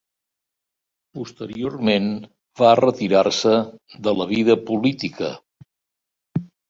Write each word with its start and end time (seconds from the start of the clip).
Posteriorment 1.17 2.07
va 2.63 2.71
retirar-se 2.81 3.55
de 4.09 4.15
la 4.23 4.27
vida 4.33 4.57
política. 4.71 5.31